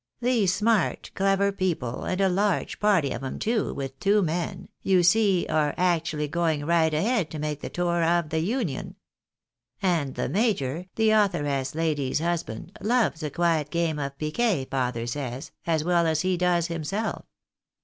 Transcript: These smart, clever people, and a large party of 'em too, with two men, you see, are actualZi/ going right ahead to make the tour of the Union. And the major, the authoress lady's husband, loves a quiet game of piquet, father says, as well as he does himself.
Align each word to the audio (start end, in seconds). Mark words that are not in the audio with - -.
These 0.19 0.51
smart, 0.55 1.11
clever 1.13 1.51
people, 1.51 2.05
and 2.05 2.19
a 2.19 2.27
large 2.27 2.79
party 2.79 3.11
of 3.11 3.23
'em 3.23 3.37
too, 3.37 3.71
with 3.71 3.99
two 3.99 4.23
men, 4.23 4.67
you 4.81 5.03
see, 5.03 5.45
are 5.47 5.75
actualZi/ 5.77 6.31
going 6.31 6.65
right 6.65 6.91
ahead 6.91 7.29
to 7.29 7.37
make 7.37 7.61
the 7.61 7.69
tour 7.69 8.03
of 8.03 8.29
the 8.29 8.39
Union. 8.39 8.95
And 9.79 10.15
the 10.15 10.27
major, 10.27 10.87
the 10.95 11.11
authoress 11.11 11.75
lady's 11.75 12.17
husband, 12.17 12.75
loves 12.81 13.21
a 13.21 13.29
quiet 13.29 13.69
game 13.69 13.99
of 13.99 14.17
piquet, 14.17 14.69
father 14.71 15.05
says, 15.05 15.51
as 15.67 15.83
well 15.83 16.07
as 16.07 16.21
he 16.21 16.35
does 16.35 16.65
himself. 16.65 17.25